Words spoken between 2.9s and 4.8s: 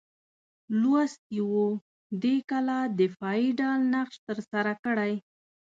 دفاعي ډال نقش ترسره